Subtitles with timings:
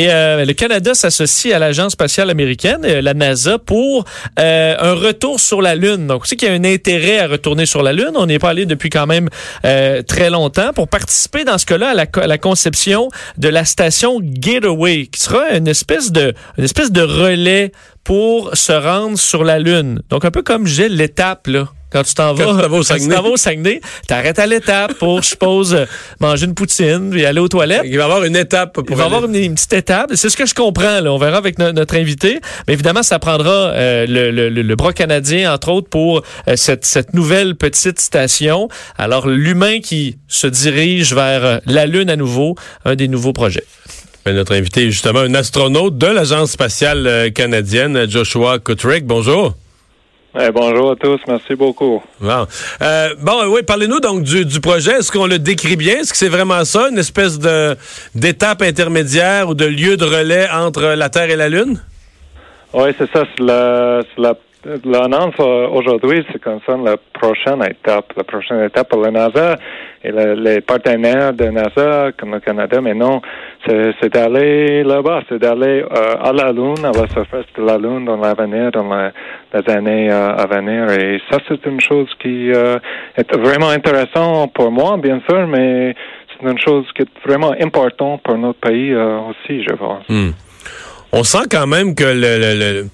[0.00, 4.06] Et euh, le Canada s'associe à l'Agence spatiale américaine, euh, la NASA, pour
[4.38, 6.06] euh, un retour sur la Lune.
[6.06, 8.12] Donc, c'est qu'il y a un intérêt à retourner sur la Lune.
[8.14, 9.28] On n'est pas allé depuis quand même
[9.62, 14.20] très longtemps pour participer dans ce cas-là à la, à la, conception de la station
[14.22, 17.70] Gateway, qui sera une espèce de, une espèce de relais
[18.02, 20.00] pour se rendre sur la Lune.
[20.08, 23.16] Donc, un peu comme j'ai l'étape, là quand tu t'en vas, au Saguenay.
[23.18, 25.76] au Saguenay, t'arrêtes à l'étape pour, je suppose,
[26.20, 27.82] manger une poutine, puis aller aux toilettes.
[27.84, 30.12] Il va y avoir une étape pour Il va y avoir une, petite étape.
[30.14, 31.00] C'est ce que je comprends.
[31.00, 31.12] Là.
[31.12, 32.40] On verra avec notre invité.
[32.66, 36.84] Mais évidemment, ça prendra euh, le, le, le, bras canadien, entre autres, pour euh, cette,
[36.84, 38.68] cette nouvelle petite station.
[38.96, 43.64] Alors, l'humain qui se dirige vers euh, la Lune à nouveau, un des nouveaux projets.
[44.26, 49.04] Notre invité est justement un astronaute de l'Agence spatiale canadienne, Joshua Kutrick.
[49.04, 49.54] Bonjour.
[50.38, 52.00] Eh, bonjour à tous, merci beaucoup.
[52.20, 52.46] Bon,
[52.82, 54.92] euh, bon oui, parlez-nous donc du, du projet.
[54.92, 55.98] Est-ce qu'on le décrit bien?
[55.98, 57.76] Est-ce que c'est vraiment ça, une espèce de
[58.14, 61.80] d'étape intermédiaire ou de lieu de relais entre la Terre et la Lune?
[62.72, 63.24] Oui, c'est ça.
[63.36, 68.12] C'est la, la L'annonce aujourd'hui, c'est concerne la prochaine étape.
[68.14, 69.56] La prochaine étape pour la NASA
[70.04, 73.22] et les partenaires de NASA, comme le Canada, mais non,
[73.66, 78.04] c'est d'aller là-bas, c'est d'aller euh, à la Lune, à la surface de la Lune
[78.04, 79.10] dans l'avenir, dans
[79.54, 80.90] les années euh, à venir.
[80.90, 82.78] Et ça, c'est une chose qui euh,
[83.16, 85.94] est vraiment intéressante pour moi, bien sûr, mais
[86.28, 90.04] c'est une chose qui est vraiment importante pour notre pays aussi, je pense.
[90.08, 90.32] Hmm.
[91.12, 92.84] On sent quand même que le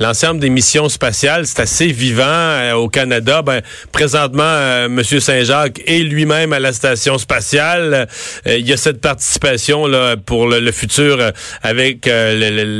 [0.00, 3.42] l'ensemble des missions spatiales, c'est assez vivant euh, au Canada.
[3.42, 3.60] Ben,
[3.92, 5.02] présentement, euh, M.
[5.02, 8.08] Saint-Jacques est lui-même à la station spatiale.
[8.46, 11.18] Euh, il y a cette participation là pour le, futur
[11.62, 12.10] avec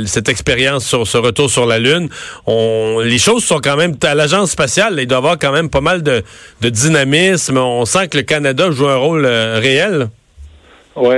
[0.05, 2.09] cette expérience sur ce retour sur la Lune.
[2.45, 4.95] On, les choses sont quand même à l'agence spatiale.
[4.99, 6.23] il doit y avoir quand même pas mal de,
[6.61, 7.57] dynamisme.
[7.57, 10.07] On sent que le Canada joue un rôle réel.
[10.95, 11.15] Oui,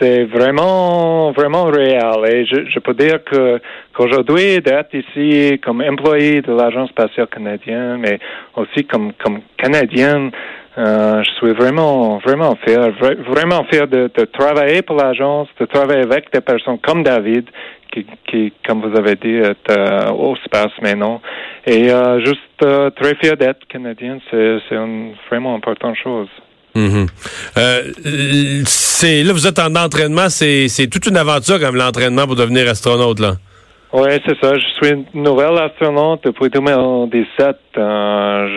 [0.00, 2.00] c'est vraiment vraiment réel.
[2.26, 3.60] Et je, je peux dire que
[3.94, 8.18] qu'aujourd'hui d'être ici comme employé de l'agence spatiale canadienne mais
[8.56, 10.30] aussi comme comme canadienne
[10.78, 12.90] euh, je suis vraiment vraiment fier
[13.30, 17.48] vraiment fier de, de travailler pour l'agence de travailler avec des personnes comme David
[17.92, 21.20] qui, qui comme vous avez dit est euh, au space maintenant.
[21.66, 26.28] Et euh, juste euh, très fier d'être canadien c'est c'est une vraiment importante chose
[26.76, 27.06] Mhm.
[27.56, 27.82] Euh,
[29.24, 33.36] là, vous êtes en entraînement, c'est toute une aventure comme l'entraînement pour devenir astronaute là.
[33.92, 34.52] Oui, c'est ça.
[34.54, 37.56] Je suis une nouvelle astronaute depuis 2017.
[37.78, 38.48] Euh,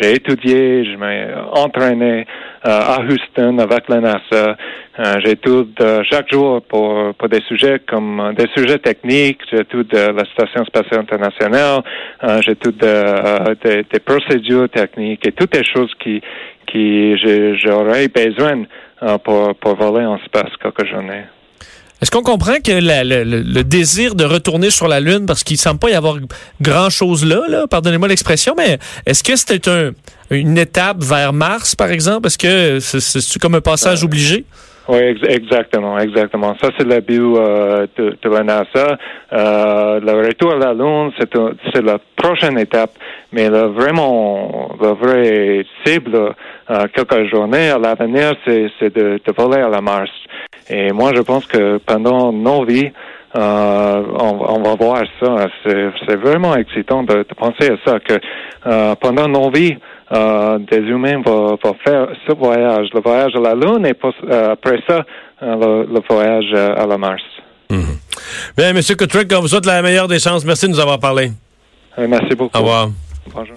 [0.00, 2.26] j'ai étudié, je m'ai entraîné
[2.62, 4.56] à Houston avec la NASA.
[4.98, 5.74] Euh, j'étudie
[6.10, 9.40] chaque jour pour, des sujets comme des sujets techniques.
[9.50, 11.82] J'étudie la Station spatiale internationale.
[12.40, 16.20] j'étudie des, des procédures techniques et toutes les choses qui,
[16.66, 17.16] qui
[17.58, 18.64] j'aurais besoin
[19.24, 21.24] pour, pour voler en space quelques journées.
[22.02, 25.78] Est-ce qu'on comprend que le, désir de retourner sur la Lune, parce qu'il ne semble
[25.78, 26.16] pas y avoir
[26.60, 27.68] grand-chose là?
[27.70, 29.92] Pardonnez-moi l'expression, mais est-ce que c'était un,
[30.40, 32.26] une étape vers Mars, par exemple?
[32.26, 34.44] Est-ce que c'est comme un passage euh, obligé?
[34.88, 36.56] Oui, exactement, exactement.
[36.60, 38.98] Ça, c'est le but euh, de, de, la NASA.
[39.32, 41.12] Euh, le retour à la Lune,
[41.72, 42.90] c'est la prochaine étape,
[43.32, 46.34] mais le, vraiment, la vraie cible,
[46.70, 50.10] euh, quelques journées à l'avenir, c'est de, de voler à la Mars.
[50.68, 52.90] Et moi, je pense que pendant nos vies,
[53.34, 55.48] euh, on, va voir ça.
[55.64, 58.14] C'est vraiment excitant de, penser à ça, que
[58.66, 59.76] euh, pendant nos vies,
[60.12, 63.94] euh, des humains vont, faire ce voyage, le voyage à la Lune, et
[64.32, 65.04] après ça,
[65.40, 67.22] le, voyage à la Mars.
[67.70, 67.96] Mhm.
[68.56, 68.80] Bien, M.
[68.82, 70.44] Kutrick, on vous souhaite la meilleure des chances.
[70.44, 71.30] Merci de nous avoir parlé.
[71.96, 72.56] merci beaucoup.
[72.56, 72.88] Au revoir.
[73.34, 73.56] Bonjour.